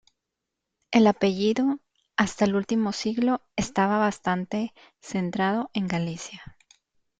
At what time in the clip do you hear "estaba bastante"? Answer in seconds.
3.55-4.73